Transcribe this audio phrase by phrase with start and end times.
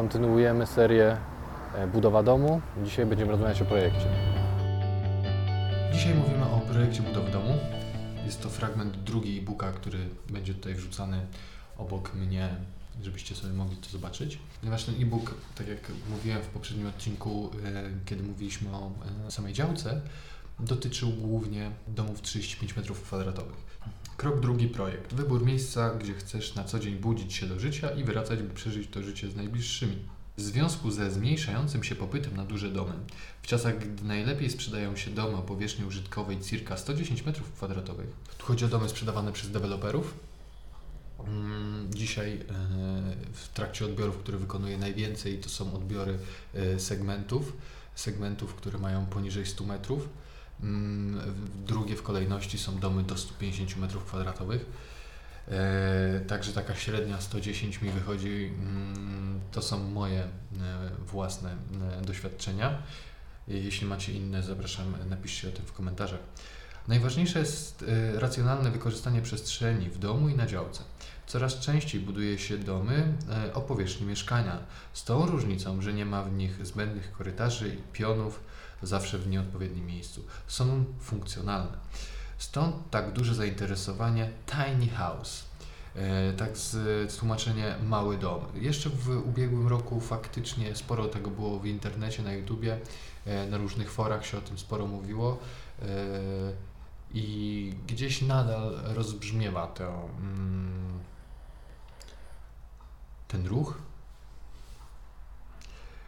[0.00, 1.16] Kontynuujemy serię
[1.74, 2.60] e, Budowa domu.
[2.84, 4.06] Dzisiaj będziemy rozmawiać o projekcie.
[5.92, 7.54] Dzisiaj mówimy o projekcie budowy domu.
[8.24, 9.98] Jest to fragment drugi e-booka, który
[10.30, 11.26] będzie tutaj wrzucany
[11.78, 12.48] obok mnie,
[13.02, 14.38] żebyście sobie mogli to zobaczyć.
[14.60, 18.90] Ponieważ ten e-book, tak jak mówiłem w poprzednim odcinku, e, kiedy mówiliśmy o
[19.26, 20.00] e, samej działce,
[20.60, 23.42] dotyczył głównie domów 35 m2.
[24.20, 25.14] Krok drugi projekt.
[25.14, 28.90] Wybór miejsca, gdzie chcesz na co dzień budzić się do życia i wracać, by przeżyć
[28.90, 29.96] to życie z najbliższymi.
[30.36, 32.92] W związku ze zmniejszającym się popytem na duże domy,
[33.42, 37.94] w czasach, gdy najlepiej sprzedają się domy o powierzchni użytkowej circa 110 m2,
[38.38, 40.14] tu chodzi o domy sprzedawane przez deweloperów,
[41.26, 42.44] Mm, Dzisiaj e,
[43.32, 46.18] w trakcie odbiorów, które wykonuję najwięcej, to są odbiory
[46.54, 47.52] e, segmentów,
[47.94, 50.08] segmentów, które mają poniżej 100 metrów.
[50.62, 51.20] Mm,
[51.66, 54.66] Drugie w kolejności są domy do 150 metrów kwadratowych.
[55.48, 58.52] E, Także taka średnia 110 mi wychodzi.
[58.58, 60.28] mm, To są moje e,
[61.06, 61.56] własne
[61.98, 62.82] e, doświadczenia.
[63.48, 66.20] Jeśli macie inne, zapraszam, napiszcie o tym w komentarzach.
[66.88, 70.82] Najważniejsze jest racjonalne wykorzystanie przestrzeni w domu i na działce.
[71.26, 73.12] Coraz częściej buduje się domy
[73.54, 74.58] o powierzchni mieszkania,
[74.92, 78.40] z tą różnicą, że nie ma w nich zbędnych korytarzy i pionów
[78.82, 80.24] zawsze w nieodpowiednim miejscu.
[80.46, 81.78] Są funkcjonalne.
[82.38, 85.44] Stąd tak duże zainteresowanie tiny house.
[85.96, 88.40] E, Tak z, tłumaczenie mały dom.
[88.54, 92.78] Jeszcze w ubiegłym roku faktycznie sporo tego było w internecie, na YouTubie,
[93.26, 95.38] e, na różnych forach się o tym sporo mówiło.
[95.82, 95.86] E,
[97.14, 100.98] I gdzieś nadal rozbrzmiewa to, mm,
[103.28, 103.89] ten ruch.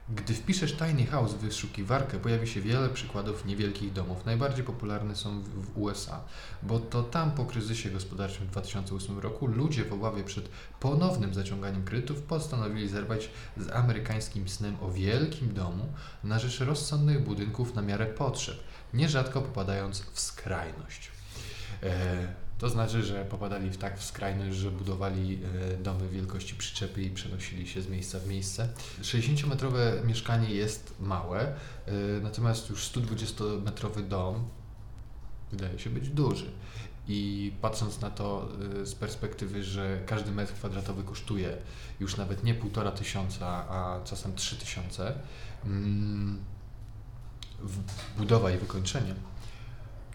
[0.08, 4.27] Gdy wpiszesz Tiny House w wyszukiwarkę, pojawi się wiele przykładów niewielkich domów.
[4.27, 6.20] Najbardziej popularne są w, USA,
[6.62, 10.48] bo to tam po kryzysie gospodarczym w 2008 roku ludzie w obawie przed
[10.80, 15.92] ponownym zaciąganiem kredytów postanowili zerwać z amerykańskim snem o wielkim domu
[16.25, 18.56] na rzecz rozsądnych budynków na miarę potrzeb,
[18.95, 21.11] nierzadko popadając w skrajność.
[22.62, 25.39] To znaczy, że popadali w tak w skrajność, że budowali
[25.73, 28.68] e, domy wielkości przyczepy i przenosili się z miejsca w miejsce.
[29.02, 34.48] 60-metrowe mieszkanie jest małe, e, natomiast już 120-metrowy dom
[35.51, 36.51] wydaje się być duży.
[37.08, 38.48] I patrząc na to
[38.83, 41.56] e, z perspektywy, że każdy metr kwadratowy kosztuje
[42.01, 45.14] już nawet nie półtora tysiąca, a czasem trzy tysiące,
[45.64, 46.39] mm,
[48.18, 49.14] budowa i wykończenie,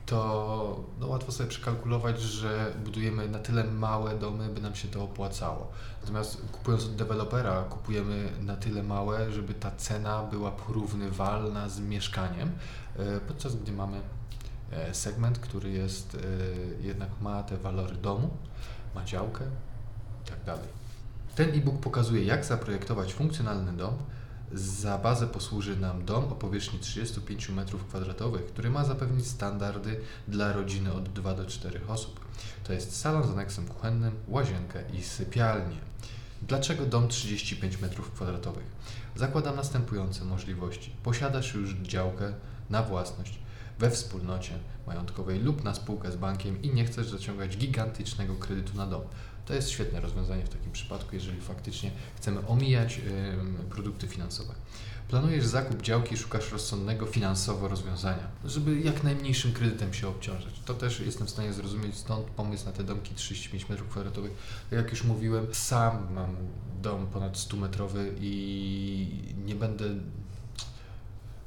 [0.07, 5.03] to no, łatwo sobie przekalkulować, że budujemy na tyle małe domy, by nam się to
[5.03, 5.71] opłacało.
[6.01, 12.51] Natomiast kupując od dewelopera, kupujemy na tyle małe, żeby ta cena była porównywalna z mieszkaniem,
[12.95, 14.01] e, podczas gdy mamy
[14.71, 18.29] e, segment, który jest e, jednak ma te walory domu,
[18.95, 19.45] ma działkę
[20.25, 20.67] i tak dalej.
[21.35, 23.97] Ten e-book pokazuje, jak zaprojektować funkcjonalny dom.
[24.53, 30.93] Za bazę posłuży nam dom o powierzchni 35 m2, który ma zapewnić standardy dla rodziny
[30.93, 32.19] od 2 do 4 osób.
[32.63, 35.77] To jest salon z aneksem kuchennym, łazienkę i sypialnię.
[36.41, 38.51] Dlaczego dom 35 m2?
[39.15, 40.91] Zakładam następujące możliwości.
[41.03, 42.33] Posiadasz już działkę
[42.69, 43.39] na własność
[43.79, 48.87] we wspólnocie majątkowej lub na spółkę z bankiem i nie chcesz zaciągać gigantycznego kredytu na
[48.87, 49.01] dom.
[49.45, 53.01] To jest świetne rozwiązanie w takim przypadku, jeżeli faktycznie chcemy omijać
[53.69, 54.53] produkty finansowe.
[55.07, 60.61] Planujesz zakup działki i szukasz rozsądnego finansowo rozwiązania, żeby jak najmniejszym kredytem się obciążać.
[60.65, 64.03] To też jestem w stanie zrozumieć, stąd pomysł na te domki 35 m2.
[64.03, 64.23] Tak
[64.71, 66.35] jak już mówiłem, sam mam
[66.81, 69.85] dom ponad 100-metrowy i nie będę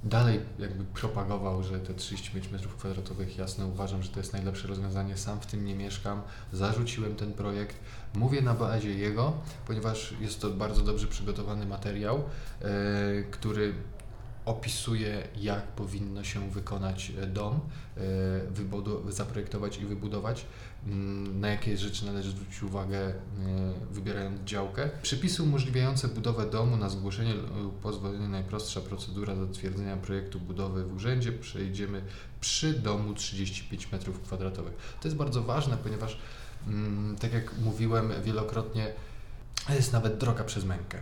[0.05, 5.16] dalej jakby propagował, że te 35 m2 jasne uważam, że to jest najlepsze rozwiązanie.
[5.16, 6.22] Sam w tym nie mieszkam,
[6.53, 7.77] zarzuciłem ten projekt.
[8.15, 9.33] Mówię na bazie jego,
[9.66, 13.75] ponieważ jest to bardzo dobrze przygotowany materiał, e, który
[14.45, 17.61] opisuje, jak powinno się wykonać e, dom,
[19.09, 20.47] e, zaprojektować i wybudować,
[20.87, 23.15] mm, na jakie rzeczy należy zwrócić uwagę, e,
[23.91, 24.91] wybierając działkę.
[25.03, 31.33] Przepisy umożliwiające budowę domu na zgłoszenie lub pozwolenie najprostsza procedura zatwierdzenia projektu budowy w urzędzie
[31.33, 32.03] przejdziemy
[32.41, 34.53] przy domu 35 m2.
[35.01, 36.19] To jest bardzo ważne, ponieważ
[36.66, 38.92] mm, tak jak mówiłem wielokrotnie,
[39.69, 40.98] jest nawet droga przez mękę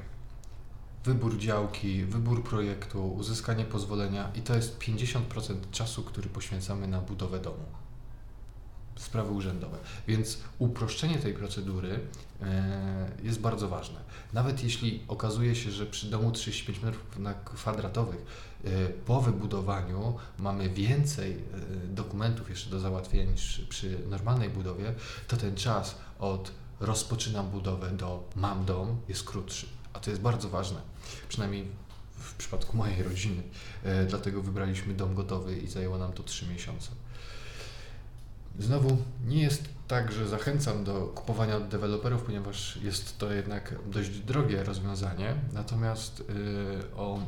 [1.05, 5.21] wybór działki, wybór projektu, uzyskanie pozwolenia i to jest 50%
[5.71, 7.65] czasu, który poświęcamy na budowę domu.
[8.97, 9.79] Sprawy urzędowe.
[10.09, 12.01] Więc uproszczenie tej procedury
[12.43, 14.01] e, jest bardzo ważne.
[14.33, 18.07] Nawet jeśli okazuje się, że przy domu 35 m2
[18.65, 21.37] e, po wybudowaniu mamy więcej e,
[21.87, 24.95] dokumentów jeszcze do załatwienia niż przy normalnej budowie,
[25.29, 29.78] to ten czas od rozpoczynam budowę do mam dom jest krótszy.
[29.93, 30.81] A to jest bardzo ważne,
[31.29, 31.69] przynajmniej
[32.19, 33.43] w przypadku mojej rodziny.
[33.85, 36.91] E, dlatego wybraliśmy dom gotowy i zajęło nam to 3 miesiące.
[38.59, 38.97] Znowu
[39.27, 44.65] nie jest tak, że zachęcam do kupowania od deweloperów, ponieważ jest to jednak dość drogie
[44.65, 45.35] rozwiązanie.
[45.53, 47.19] Natomiast yy, o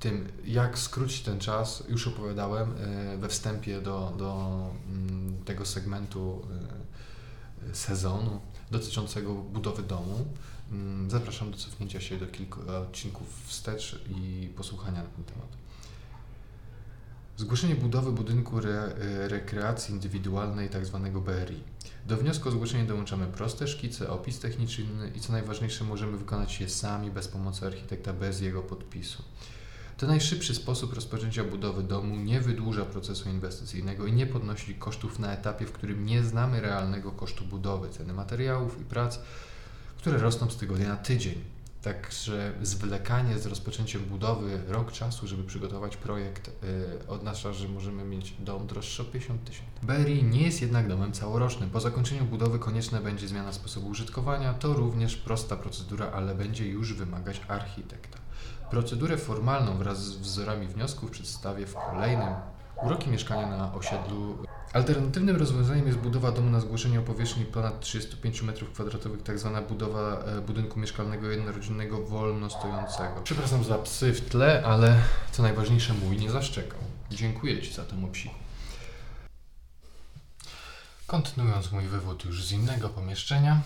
[0.00, 2.74] tym, jak skrócić ten czas, już opowiadałem
[3.10, 4.60] yy, we wstępie do, do
[5.38, 6.46] yy, tego segmentu
[7.72, 8.40] sezonu
[8.72, 10.26] dotyczącego budowy domu.
[10.72, 15.48] Yy, Zapraszam do cofnięcia się do kilku odcinków wstecz i posłuchania na ten temat.
[17.36, 18.94] Zgłoszenie budowy budynku re,
[19.28, 21.22] rekreacji indywidualnej tzw.
[21.24, 21.60] BRI.
[22.06, 26.68] Do wniosku o zgłoszenie dołączamy proste szkice, opis techniczny i co najważniejsze możemy wykonać je
[26.68, 29.22] sami bez pomocy architekta, bez jego podpisu.
[29.96, 35.32] To najszybszy sposób rozpoczęcia budowy domu, nie wydłuża procesu inwestycyjnego i nie podnosi kosztów na
[35.32, 39.18] etapie, w którym nie znamy realnego kosztu budowy, ceny materiałów i prac,
[39.98, 41.44] które rosną z tygodnia na tydzień.
[41.82, 48.34] Także zwlekanie z rozpoczęciem budowy rok czasu, żeby przygotować projekt, yy, oznacza, że możemy mieć
[48.38, 49.72] dom droższy o 50 tysięcy.
[49.82, 51.70] BRI nie jest jednak domem całorocznym.
[51.70, 54.54] Po zakończeniu budowy konieczna będzie zmiana sposobu użytkowania.
[54.54, 58.18] To również prosta procedura, ale będzie już wymagać architekta.
[58.70, 62.28] Procedurę formalną wraz z wzorami wniosków przedstawię w kolejnym
[62.76, 64.38] Uroki mieszkania na osiedlu.
[64.72, 70.18] Alternatywnym rozwiązaniem jest budowa domu na zgłoszenie o powierzchni ponad 35 m2, tak zwana budowa
[70.18, 73.20] e, budynku mieszkalnego jednorodzinnego wolno stojącego.
[73.24, 74.96] Przepraszam za psy w tle, ale
[75.32, 76.78] co najważniejsze mój nie zaszczekał.
[77.10, 78.34] Dziękuję Ci za tę obsiku.
[81.06, 83.60] Kontynuując mój wywód już z innego pomieszczenia,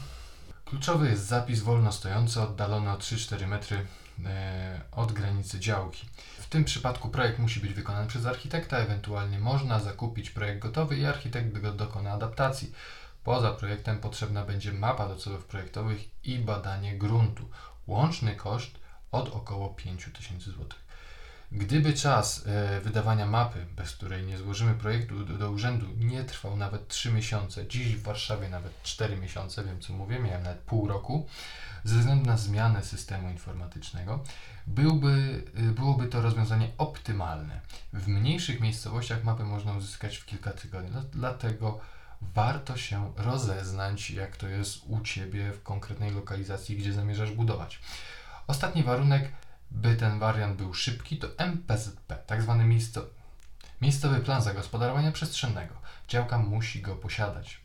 [0.64, 3.86] kluczowy jest zapis wolno stojący oddalony o 3-4 metry
[4.24, 6.06] e, od granicy działki.
[6.46, 11.06] W tym przypadku projekt musi być wykonany przez architekta, ewentualnie można zakupić projekt gotowy i
[11.06, 12.72] architekt go dokona adaptacji.
[13.24, 17.48] Poza projektem potrzebna będzie mapa do celów projektowych i badanie gruntu.
[17.86, 18.70] Łączny koszt
[19.12, 20.66] od około 5000 zł.
[21.52, 26.56] Gdyby czas e, wydawania mapy, bez której nie złożymy projektu do, do, urzędu, nie trwał
[26.56, 30.88] nawet 3 miesiące, dziś w Warszawie nawet 4 miesiące, wiem co mówię, miałem nawet pół
[30.88, 31.26] roku,
[31.86, 34.24] ze względu na zmianę systemu informatycznego,
[34.66, 37.60] byłby, y, byłoby to rozwiązanie optymalne.
[37.92, 41.80] W mniejszych miejscowościach mapy można uzyskać w kilka tygodni, dlatego
[42.20, 47.80] warto się rozeznać, jak to jest u Ciebie w konkretnej lokalizacji, gdzie zamierzasz budować.
[48.46, 49.32] Ostatni warunek,
[49.70, 53.02] by ten wariant był szybki, to MPZP, tak zwany miejsco,
[53.80, 55.74] miejscowy plan zagospodarowania przestrzennego.
[56.08, 57.60] Działka musi go posiadać.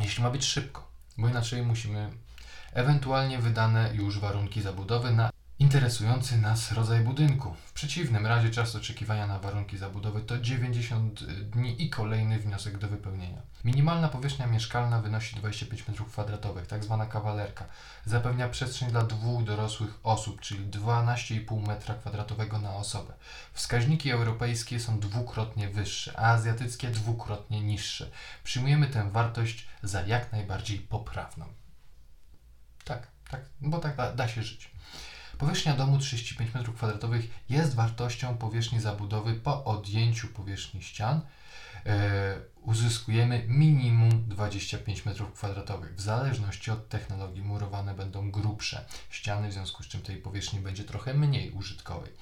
[0.00, 2.10] Jeśli ma być szybko, bo inaczej musimy
[2.72, 5.30] ewentualnie wydane już warunki zabudowy na
[5.62, 7.54] interesujący nas rodzaj budynku.
[7.66, 12.88] W przeciwnym razie czas oczekiwania na warunki zabudowy to 90 dni i kolejny wniosek do
[12.88, 13.42] wypełnienia.
[13.64, 17.64] Minimalna powierzchnia mieszkalna wynosi 25 m2, tak zwana kawalerka.
[18.04, 23.12] Zapewnia przestrzeń dla dwóch dorosłych osób, czyli 12,5 m2 na osobę.
[23.52, 28.10] Wskaźniki europejskie są dwukrotnie wyższe, a azjatyckie dwukrotnie niższe.
[28.44, 31.61] Przyjmujemy tę wartość za jak najbardziej poprawną.
[32.84, 34.70] Tak, tak, bo tak da, da się żyć.
[35.38, 41.20] Powierzchnia domu 35 m2 jest wartością powierzchni zabudowy po odjęciu powierzchni ścian.
[41.86, 45.94] E, uzyskujemy minimum 25 m2.
[45.96, 50.84] W zależności od technologii murowane będą grubsze ściany, w związku z czym tej powierzchni będzie
[50.84, 52.12] trochę mniej użytkowej.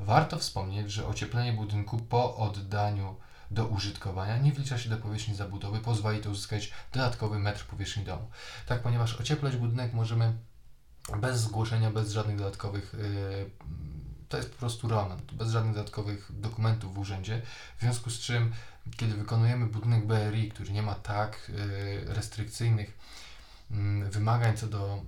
[0.00, 3.16] Warto wspomnieć, że ocieplenie budynku po oddaniu
[3.52, 8.30] do użytkowania nie wlicza się do powierzchni zabudowy, pozwoli to uzyskać dodatkowy metr powierzchni domu.
[8.66, 10.32] Tak, ponieważ ocieplać budynek możemy
[11.20, 13.50] bez zgłoszenia, bez żadnych dodatkowych, yy,
[14.28, 17.42] to jest po prostu roman, bez żadnych dodatkowych dokumentów w urzędzie,
[17.78, 18.52] w związku z czym,
[18.96, 22.98] kiedy wykonujemy budynek BRI, który nie ma tak yy, restrykcyjnych
[23.70, 25.02] yy, wymagań co do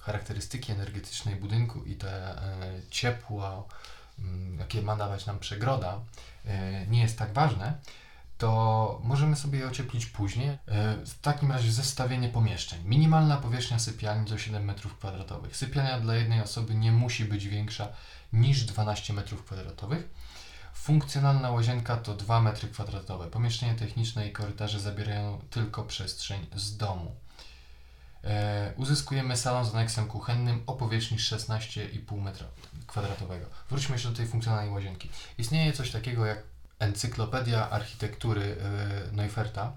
[0.00, 2.40] charakterystyki energetycznej budynku i te
[2.90, 3.68] ciepło,
[4.58, 6.00] jakie ma dawać nam przegroda,
[6.88, 7.78] nie jest tak ważne,
[8.38, 10.48] to możemy sobie je ocieplić później.
[10.48, 10.58] E,
[11.06, 12.78] w takim razie zestawienie pomieszczeń.
[12.84, 15.48] Minimalna powierzchnia sypialni to 7 m2.
[15.52, 17.88] Sypialnia dla jednej osoby nie musi być większa
[18.32, 19.96] niż 12 m2.
[20.74, 23.30] Funkcjonalna łazienka to 2 m2.
[23.30, 27.14] Pomieszczenie techniczne i korytarze zabierają tylko przestrzeń z domu.
[28.26, 32.44] E, uzyskujemy salon z aneksem kuchennym o powierzchni 16,5 m2.
[33.70, 35.08] Wróćmy jeszcze do tej funkcjonalnej łazienki.
[35.38, 36.42] Istnieje coś takiego jak
[36.78, 39.72] encyklopedia architektury e, Neuferta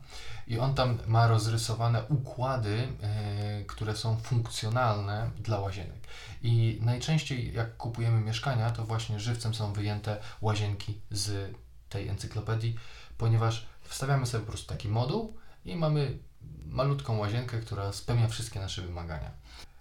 [0.48, 6.08] i on tam ma rozrysowane układy, e, które są funkcjonalne dla łazienek.
[6.44, 11.56] I najczęściej jak kupujemy mieszkania, to właśnie żywcem są wyjęte łazienki z
[11.90, 12.76] tej encyklopedii,
[13.18, 16.18] ponieważ wstawiamy sobie po prostu taki moduł i mamy
[16.66, 19.32] malutką łazienkę, która spełnia wszystkie nasze wymagania.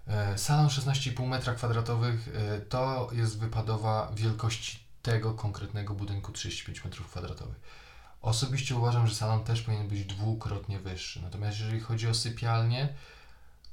[0.07, 7.45] E, Salon 16,5 m2 e, to jest wypadowa wielkości tego konkretnego budynku 35 m2.
[8.23, 11.23] Osobiście uważam, że salon też powinien być dwukrotnie wyższy.
[11.23, 12.89] Natomiast jeżeli chodzi o sypialnię,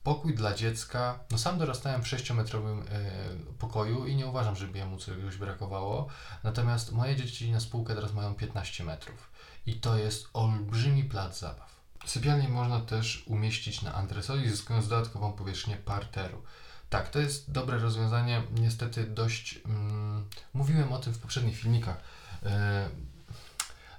[0.04, 3.12] pokój dla dziecka, no sam dorastałem w 6-metrowym e,
[3.60, 6.08] pokoju i nie uważam, żeby jemu czegoś brakowało.
[6.44, 9.30] Natomiast moje dzieci na spółkę teraz mają 15 metrów
[9.66, 11.75] i to jest olbrzymi plac zabaw.
[12.06, 16.44] Sypialnię można też umieścić na antresoli, zyskując dodatkową powierzchnię parteru.
[16.90, 21.98] Tak, to jest dobre rozwiązanie, niestety dość, mm, mówiłem o tym w poprzednich filmikach,
[22.44, 22.90] e,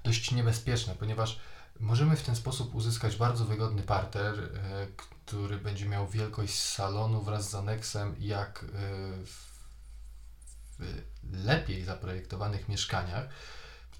[0.04, 1.40] dość niebezpieczne, ponieważ
[1.80, 7.50] możemy w ten sposób uzyskać bardzo wygodny parter, e, który będzie miał wielkość salonu wraz
[7.50, 8.66] z aneksem, jak e,
[9.24, 9.46] w,
[10.78, 13.28] w lepiej zaprojektowanych mieszkaniach.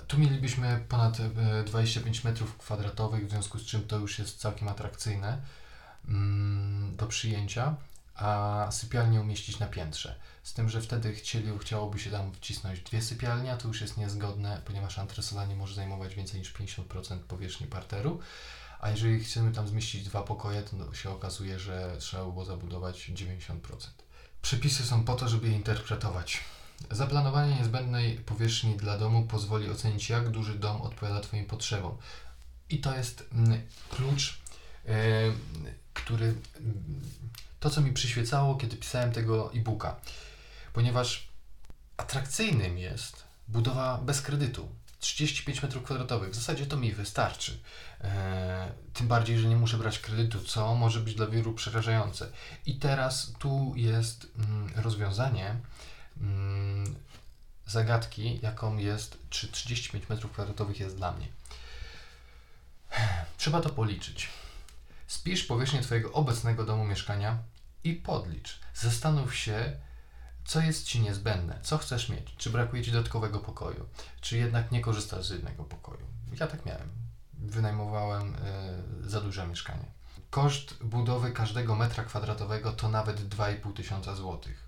[0.08, 4.68] Tu mielibyśmy ponad e, 25 metrów kwadratowych, w związku z czym to już jest całkiem
[4.68, 5.42] atrakcyjne
[6.08, 7.76] mm, do przyjęcia,
[8.14, 10.14] a sypialnię umieścić na piętrze.
[10.42, 13.96] Z tym, że wtedy chcieli, chciałoby się tam wcisnąć dwie sypialnie, a to już jest
[13.96, 18.20] niezgodne, ponieważ antresola nie może zajmować więcej niż 50% powierzchni parteru.
[18.80, 23.56] A jeżeli chcemy tam zmieścić dwa pokoje, to się okazuje, że trzeba było zabudować 90%.
[24.42, 26.40] Przepisy są po to, żeby je interpretować.
[26.90, 31.96] Zaplanowanie niezbędnej powierzchni dla domu pozwoli ocenić, jak duży dom odpowiada Twoim potrzebom.
[32.70, 34.38] I to jest mm, klucz,
[34.86, 34.92] e,
[35.94, 36.26] który.
[36.26, 37.00] mm,
[37.60, 39.96] To, co mi przyświecało, kiedy pisałem tego e-booka.
[40.72, 41.28] Ponieważ
[41.96, 44.68] atrakcyjnym jest budowa bez kredytu.
[45.00, 46.30] 35 m2.
[46.30, 47.58] W zasadzie to mi wystarczy.
[48.00, 52.28] E, tym bardziej, że nie muszę brać kredytu, co może być dla wielu przerażające.
[52.66, 55.56] I teraz tu jest mm, rozwiązanie
[57.66, 61.28] zagadki, jaką jest, czy 35 m2 jest dla mnie.
[63.38, 64.28] Trzeba to policzyć.
[65.06, 67.38] Spisz powierzchnię Twojego obecnego domu mieszkania
[67.84, 68.60] i podlicz.
[68.74, 69.76] Zastanów się,
[70.44, 73.88] co jest Ci niezbędne, co chcesz mieć, czy brakuje Ci dodatkowego pokoju,
[74.20, 76.06] czy jednak nie korzystasz z jednego pokoju.
[76.40, 76.90] Ja tak miałem.
[77.34, 79.84] Wynajmowałem y, za duże mieszkanie.
[80.30, 84.65] Koszt budowy każdego metra kwadratowego to nawet 2,5 tysiąca złotych.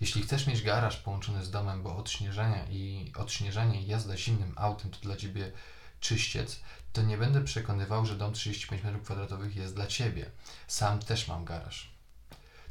[0.00, 4.90] Jeśli chcesz mieć garaż połączony z domem, bo odśnieżanie i, odśnieżanie i jazda zimnym autem
[4.90, 5.52] to dla Ciebie
[6.00, 6.60] czyściec,
[6.92, 10.30] to nie będę przekonywał, że dom 35 m2 jest dla Ciebie.
[10.68, 11.94] Sam też mam garaż.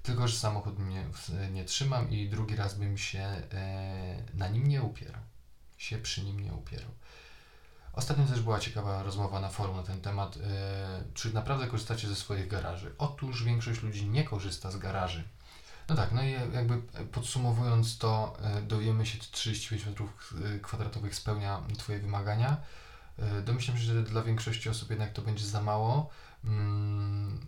[0.04, 1.06] Tylko, że samochód mnie
[1.52, 5.22] nie trzymam i drugi raz bym się e, na nim nie upierał.
[5.78, 6.92] Się przy nim nie upierał.
[7.94, 10.38] Ostatnio też była ciekawa rozmowa na forum na ten temat.
[10.38, 12.96] E, czy naprawdę korzystacie ze swoich garaży?
[12.98, 15.24] Otóż większość ludzi nie korzysta z garaży.
[15.90, 21.16] No tak, no i jakby podsumowując to, e, dowiemy się, czy 35 metrów e, kwadratowych
[21.16, 22.58] spełnia Twoje wymagania.
[23.20, 26.10] E, Domyślam się, że dla większości osób jednak to będzie za mało,
[26.44, 27.46] mm,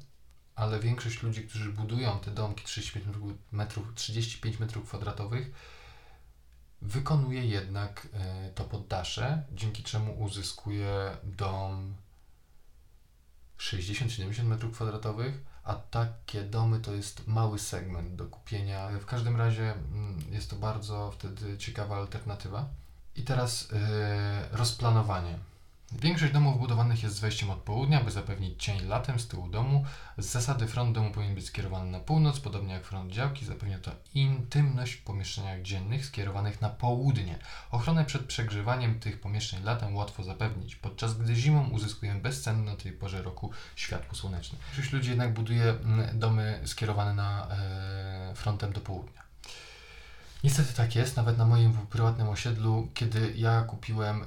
[0.55, 5.51] ale większość ludzi, którzy budują te domki 35 metrów- metrów, 35 metrów kwadratowych,
[6.81, 8.07] wykonuje jednak
[8.55, 11.95] to poddasze, dzięki czemu uzyskuje dom
[13.57, 18.89] 60-70 metrów kwadratowych, a takie domy to jest mały segment do kupienia.
[18.89, 22.65] W każdym razie mm, jest to bardzo wtedy ciekawa alternatywa.
[23.15, 25.37] I teraz e, rozplanowanie.
[25.91, 29.85] Większość domów budowanych jest z wejściem od południa, by zapewnić cień latem z tyłu domu.
[30.17, 33.45] Z zasady front domu powinien być skierowany na północ, podobnie jak front działki.
[33.45, 37.39] Zapewnia to intymność w pomieszczeniach dziennych skierowanych na południe.
[37.71, 42.91] Ochronę przed przegrzewaniem tych pomieszczeń latem łatwo zapewnić, podczas gdy zimą uzyskujemy bezcenne na tej
[42.91, 44.59] porze roku światło słoneczne.
[44.65, 49.25] Większość ludzi jednak buduje mm, domy skierowane na e, frontem do południa.
[50.43, 54.25] Niestety tak jest, nawet na moim prywatnym osiedlu, kiedy ja kupiłem, e,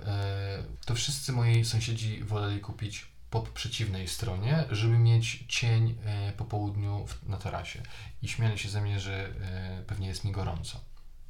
[0.85, 7.07] to wszyscy moi sąsiedzi woleli kupić po przeciwnej stronie, żeby mieć cień e, po południu
[7.07, 7.83] w, na tarasie.
[8.23, 10.81] I śmiali się ze mnie, że e, pewnie jest mi gorąco.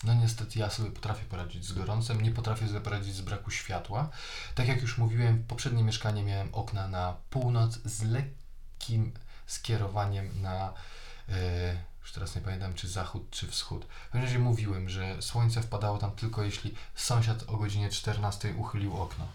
[0.04, 4.08] No niestety ja sobie potrafię poradzić z gorącem, nie potrafię sobie poradzić z braku światła.
[4.54, 9.12] Tak jak już mówiłem, poprzednie mieszkanie miałem okna na północ z lekkim
[9.46, 10.72] skierowaniem na
[12.02, 13.84] już teraz nie pamiętam, czy zachód, czy wschód.
[13.84, 18.96] W każdym razie mówiłem, że słońce wpadało tam tylko jeśli sąsiad o godzinie 14 uchylił
[18.96, 19.26] okno.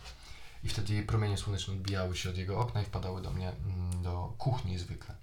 [0.64, 4.34] I wtedy promienie słoneczne odbijały się od jego okna i wpadały do mnie, mm, do
[4.38, 5.16] kuchni zwykle.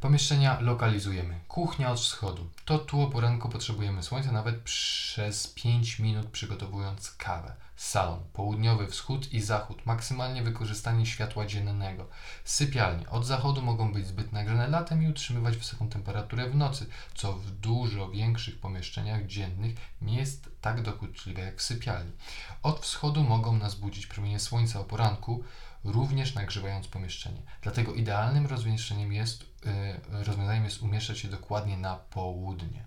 [0.00, 1.40] Pomieszczenia lokalizujemy.
[1.48, 2.50] Kuchnia od wschodu.
[2.64, 7.56] To tu o poranku potrzebujemy słońca nawet przez 5 minut przygotowując kawę.
[7.76, 12.06] Salon, południowy wschód i zachód, maksymalnie wykorzystanie światła dziennego.
[12.44, 17.32] Sypialnie od zachodu mogą być zbyt nagrzane latem i utrzymywać wysoką temperaturę w nocy, co
[17.32, 22.12] w dużo większych pomieszczeniach dziennych nie jest tak dokuczliwe jak w sypialni.
[22.62, 25.44] Od wschodu mogą nas budzić promienie słońca o poranku,
[25.84, 27.42] również nagrzewając pomieszczenie.
[27.62, 29.46] Dlatego idealnym rozwiązaniem jest,
[30.12, 32.84] yy, rozwiązaniem jest umieszczać się dokładnie na południe.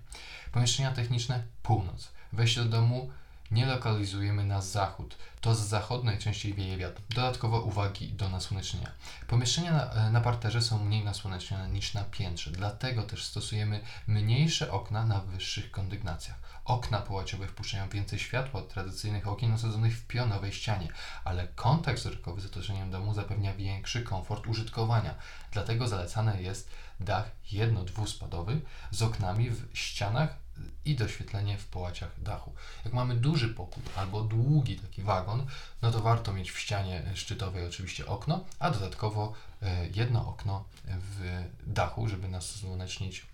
[0.51, 2.11] Pomieszczenia techniczne północ.
[2.33, 3.11] Wejście do domu
[3.53, 5.17] nie lokalizujemy na zachód.
[5.41, 7.01] To z zachodu najczęściej wieje wiatr.
[7.15, 8.91] Dodatkowo uwagi do nasłonecznienia.
[9.27, 15.05] Pomieszczenia na, na parterze są mniej nasłonecznione niż na piętrze, dlatego też stosujemy mniejsze okna
[15.05, 16.39] na wyższych kondygnacjach.
[16.65, 20.87] Okna połaciowe wpuszczają więcej światła od tradycyjnych okien osadzonych w pionowej ścianie,
[21.23, 25.15] ale kontakt wzrokowy z otoczeniem domu zapewnia większy komfort użytkowania.
[25.51, 26.69] Dlatego zalecane jest
[26.99, 30.42] dach jedno-dwuspadowy z oknami w ścianach
[30.85, 32.53] i doświetlenie w połaciach dachu.
[32.85, 35.45] Jak mamy duży pokój albo długi taki wagon,
[35.81, 41.43] no to warto mieć w ścianie szczytowej oczywiście okno, a dodatkowo e, jedno okno w
[41.67, 43.25] dachu, żeby nas słonecznić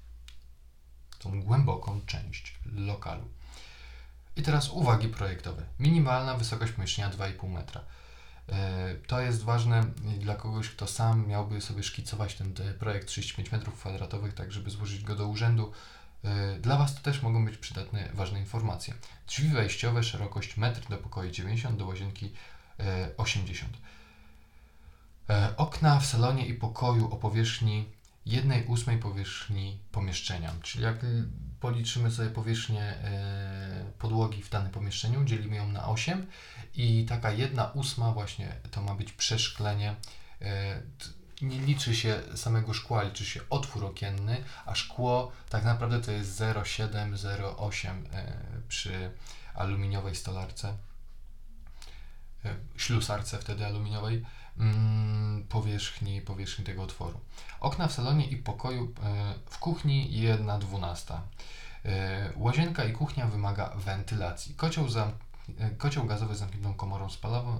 [1.19, 3.27] tą głęboką część lokalu.
[4.35, 5.63] I teraz uwagi projektowe.
[5.79, 7.81] Minimalna wysokość pomieszczenia 2,5 metra.
[8.49, 9.83] E, to jest ważne
[10.19, 15.15] dla kogoś, kto sam miałby sobie szkicować ten projekt 35 m2, tak żeby złożyć go
[15.15, 15.71] do urzędu.
[16.23, 18.93] E, dla Was to też mogą być przydatne, ważne informacje.
[19.27, 22.33] Drzwi wejściowe, szerokość 1 do pokoju 90, do łazienki
[23.17, 23.77] 80.
[25.29, 27.85] E, okna w salonie i pokoju o powierzchni
[28.25, 30.53] 1 ósmej powierzchni pomieszczenia.
[30.61, 30.95] Czyli jak
[31.59, 36.27] policzymy sobie powierzchnię e, podłogi w danym pomieszczeniu, dzielimy ją na 8
[36.75, 39.95] i taka 1 ósma właśnie to ma być przeszklenie.
[41.41, 46.39] Nie liczy się samego szkła, liczy się otwór okienny, a szkło tak naprawdę to jest
[46.39, 48.03] 0,7-0,8
[48.67, 49.11] przy
[49.53, 50.77] aluminiowej stolarce,
[52.77, 54.25] ślusarce wtedy aluminiowej
[54.59, 57.19] Mm, powierzchni, powierzchni tego otworu.
[57.59, 61.21] Okna w salonie i pokoju e, w kuchni 1 dwunasta.
[61.85, 64.55] E, łazienka i kuchnia wymaga wentylacji.
[64.55, 65.11] Kocioł, za, e,
[65.77, 67.07] kocioł gazowy z zamkniętą komorą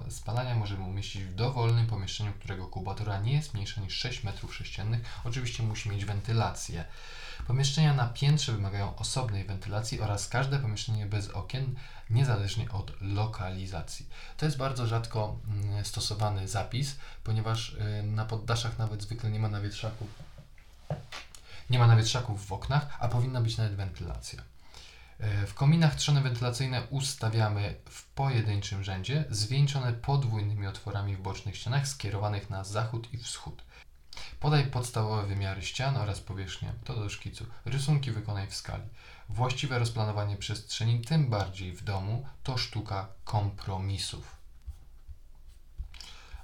[0.08, 4.98] spalania możemy umieścić w dowolnym pomieszczeniu, którego kubatura nie jest mniejsza niż 6 m3.
[5.24, 6.84] Oczywiście musi mieć wentylację.
[7.46, 11.74] Pomieszczenia na piętrze wymagają osobnej wentylacji oraz każde pomieszczenie bez okien,
[12.10, 14.06] niezależnie od lokalizacji.
[14.36, 19.48] To jest bardzo rzadko mm, stosowany zapis, ponieważ y, na poddaszach nawet zwykle nie ma
[19.48, 20.08] nawietrzaków.
[21.70, 24.42] Nie ma nawietrzaków w oknach, a powinna być nawet wentylacja.
[25.24, 31.88] Y, w kominach trzony wentylacyjne ustawiamy w pojedynczym rzędzie, zwieńczone podwójnymi otworami w bocznych ścianach
[31.88, 33.62] skierowanych na zachód i wschód.
[34.40, 37.46] Podaj podstawowe wymiary ścian oraz powierzchnię, to do szkicu.
[37.64, 38.82] Rysunki wykonaj w skali.
[39.28, 44.36] Właściwe rozplanowanie przestrzeni, tym bardziej w domu, to sztuka kompromisów.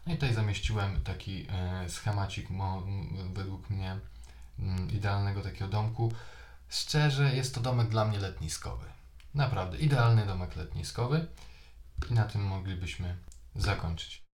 [0.07, 2.49] No i tutaj zamieściłem taki e, schemacik
[3.33, 3.99] według mnie
[4.59, 6.13] mm, idealnego takiego domku.
[6.69, 8.87] Szczerze, jest to domek dla mnie letniskowy.
[9.35, 11.27] Naprawdę, idealny domek letniskowy.
[12.11, 13.17] I na tym moglibyśmy
[13.55, 14.27] zakończyć.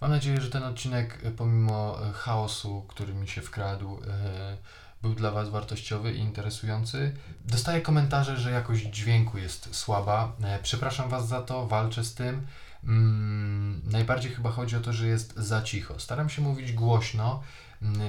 [0.00, 4.56] Mam nadzieję, że ten odcinek, e, pomimo e, chaosu, który mi się wkradł, e,
[5.02, 7.16] był dla Was wartościowy i interesujący.
[7.44, 10.36] Dostaję komentarze, że jakość dźwięku jest słaba.
[10.62, 12.46] Przepraszam Was za to, walczę z tym.
[12.84, 16.00] Mm, najbardziej chyba chodzi o to, że jest za cicho.
[16.00, 17.42] Staram się mówić głośno.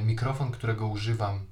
[0.05, 1.45] Mikrofon, którego używam,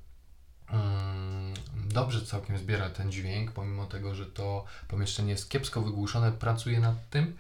[1.74, 7.10] dobrze całkiem zbiera ten dźwięk, pomimo tego, że to pomieszczenie jest kiepsko wygłuszone, pracuję nad
[7.10, 7.38] tym.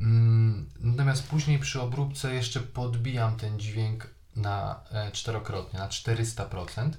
[0.00, 6.90] Mm, natomiast później przy obróbce jeszcze podbijam ten dźwięk na e, czterokrotnie, na 400%.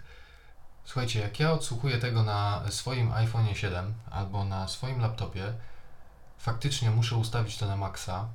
[0.86, 5.54] Słuchajcie, jak ja odsłuchuję tego na swoim iPhone 7 albo na swoim laptopie,
[6.38, 8.28] faktycznie muszę ustawić to na maksa,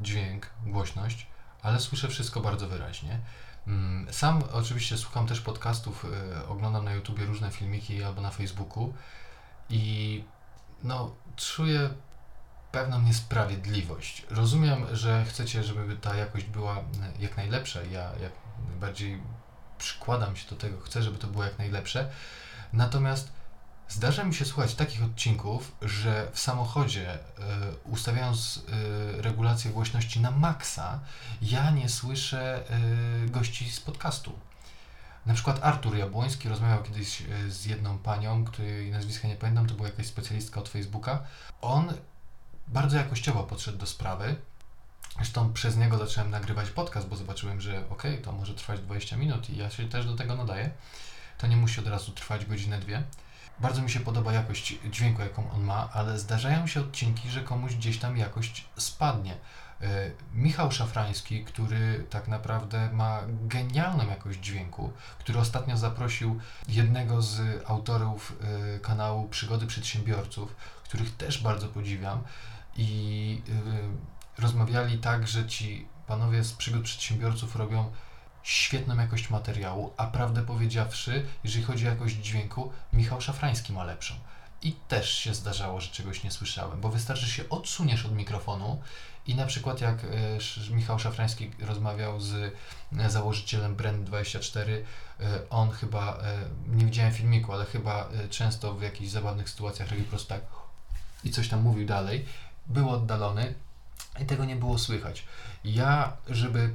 [0.00, 1.26] dźwięk, głośność,
[1.62, 3.20] ale słyszę wszystko bardzo wyraźnie.
[3.66, 8.94] Mm, sam oczywiście słucham też podcastów, e, oglądam na YouTubie różne filmiki albo na Facebooku
[9.70, 10.24] i
[10.82, 11.90] no, czuję
[12.72, 14.26] pewną niesprawiedliwość.
[14.30, 16.76] Rozumiem, że chcecie, żeby ta jakość była
[17.18, 17.82] jak najlepsza.
[17.82, 18.32] Ja jak
[18.68, 19.22] najbardziej
[19.78, 22.10] przykładam się do tego, chcę, żeby to było jak najlepsze.
[22.72, 23.32] Natomiast
[23.88, 27.18] zdarza mi się słuchać takich odcinków, że w samochodzie, y,
[27.84, 28.56] ustawiając
[29.18, 31.00] y, regulację głośności na maksa,
[31.42, 32.64] ja nie słyszę
[33.26, 34.38] y, gości z podcastu.
[35.26, 39.88] Na przykład Artur Jabłoński rozmawiał kiedyś z jedną panią, której nazwiska nie pamiętam, to była
[39.88, 41.22] jakaś specjalistka od Facebooka.
[41.60, 41.92] On
[42.68, 44.36] bardzo jakościowo podszedł do sprawy.
[45.16, 49.50] Zresztą przez niego zacząłem nagrywać podcast, bo zobaczyłem, że ok, to może trwać 20 minut
[49.50, 50.70] i ja się też do tego nadaję.
[51.38, 53.02] To nie musi od razu trwać godzinę, dwie.
[53.60, 57.74] Bardzo mi się podoba jakość dźwięku, jaką on ma, ale zdarzają się odcinki, że komuś
[57.74, 59.36] gdzieś tam jakość spadnie.
[59.80, 67.62] E, Michał Szafrański, który tak naprawdę ma genialną jakość dźwięku, który ostatnio zaprosił jednego z
[67.66, 68.36] autorów
[68.76, 72.22] e, kanału Przygody Przedsiębiorców, których też bardzo podziwiam,
[72.76, 73.42] i
[74.38, 77.90] y, rozmawiali tak, że ci panowie z przygód przedsiębiorców robią
[78.46, 84.14] świetną jakość materiału, a prawdę powiedziawszy, jeżeli chodzi o jakość dźwięku, Michał Szafrański ma lepszą.
[84.62, 88.80] I też się zdarzało, że czegoś nie słyszałem, bo wystarczy się odsuniesz od mikrofonu
[89.26, 92.54] i na przykład jak e, Michał Szafrański rozmawiał z
[92.98, 94.82] e, założycielem Brand24, e,
[95.50, 96.18] on chyba,
[96.68, 100.42] nie widziałem filmiku, ale chyba często w jakichś zabawnych sytuacjach robił po prostu tak
[101.24, 102.24] i coś tam mówił dalej,
[102.66, 103.54] był oddalony
[104.20, 105.24] i tego nie było słychać.
[105.64, 106.74] Ja, żeby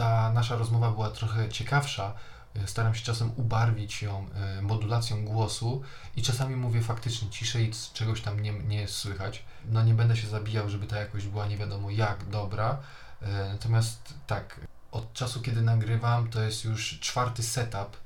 [0.00, 2.12] ta nasza rozmowa była trochę ciekawsza,
[2.56, 5.82] e, staram się czasem ubarwić ją e, modulacją głosu
[6.16, 9.44] i czasami mówię faktycznie ciszej, czegoś tam nie, nie jest słychać.
[9.64, 12.78] No nie będę się zabijał, żeby ta jakość była nie wiadomo jak dobra.
[13.22, 14.60] E, Natomiast tak,
[14.92, 17.96] od czasu kiedy nagrywam, to jest już czwarty setup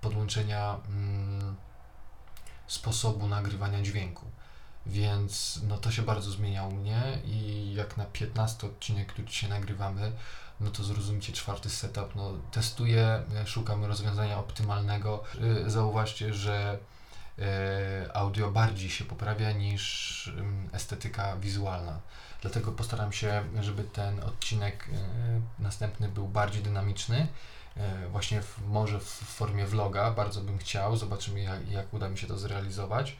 [0.00, 1.56] podłączenia mm,
[2.66, 4.26] sposobu nagrywania dźwięku.
[4.86, 9.50] Więc no to się bardzo zmienia u mnie i jak na 15 odcinek, który dzisiaj
[9.50, 10.12] nagrywamy,
[10.60, 15.24] no to zrozumcie czwarty setup, no testuję, e, szukam rozwiązania optymalnego.
[15.66, 16.78] E, Zauważcie, że
[17.38, 20.32] e, audio bardziej się poprawia niż
[20.72, 22.00] estetyka wizualna.
[22.42, 27.26] Dlatego postaram się, żeby ten odcinek e, następny był bardziej dynamiczny.
[28.10, 30.96] Właśnie w, może w formie vloga, bardzo bym chciał.
[30.96, 33.16] Zobaczymy, jak, jak uda mi się to zrealizować.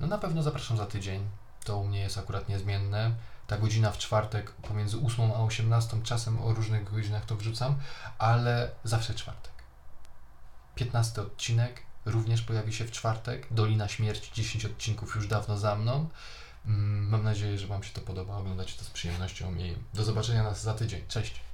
[0.00, 1.28] No na pewno zapraszam za tydzień.
[1.64, 3.14] To u mnie jest akurat niezmienne.
[3.52, 7.78] Ta godzina w czwartek pomiędzy 8 a 18, czasem o różnych godzinach to wrzucam,
[8.18, 9.52] ale zawsze czwartek.
[10.74, 13.46] 15 odcinek również pojawi się w czwartek.
[13.50, 16.08] Dolina Śmierci, 10 odcinków już dawno za mną.
[16.66, 18.36] Mm, Mam nadzieję, że Wam się to podoba.
[18.36, 21.02] Oglądacie to z przyjemnością i do zobaczenia nas za tydzień.
[21.08, 21.51] Cześć!